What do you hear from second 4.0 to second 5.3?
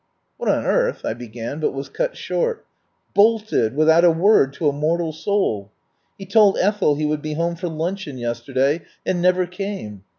a word to a mortal